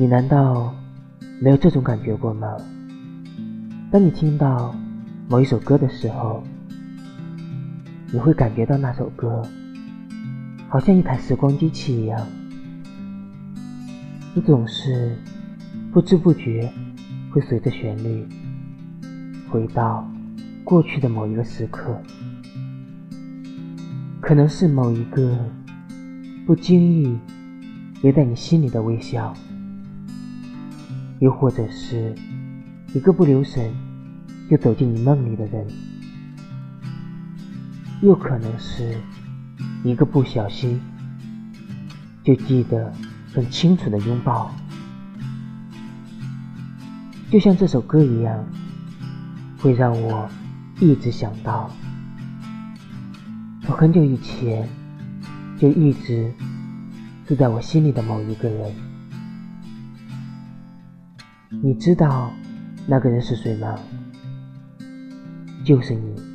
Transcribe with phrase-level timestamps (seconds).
[0.00, 0.74] 你难道
[1.42, 2.56] 没有这种感觉过吗？
[3.90, 4.74] 当你听到
[5.28, 6.42] 某一首歌的时候，
[8.10, 9.42] 你会感觉到那首歌
[10.70, 12.18] 好像一台时光机器一样，
[14.34, 15.18] 你总是
[15.92, 16.72] 不知不觉
[17.30, 18.26] 会随着旋律
[19.50, 20.10] 回到
[20.64, 21.94] 过去的某一个时刻，
[24.18, 25.36] 可能是某一个
[26.46, 27.18] 不经意
[28.00, 29.34] 留在你心里的微笑，
[31.20, 32.14] 又或者是
[32.92, 33.72] 一个不留神
[34.50, 35.66] 就走进你梦里的人。
[38.02, 38.98] 又可能是
[39.84, 40.80] 一个不小心
[42.24, 42.92] 就记得
[43.32, 44.50] 很清楚的拥抱，
[47.30, 48.44] 就像这首歌一样，
[49.58, 50.28] 会让我
[50.80, 51.70] 一直想到
[53.66, 54.66] 我很久以前
[55.58, 56.32] 就一直
[57.26, 58.74] 住在我心里的某一个人。
[61.50, 62.30] 你知道
[62.86, 63.76] 那个人是谁吗？
[65.64, 66.29] 就是你。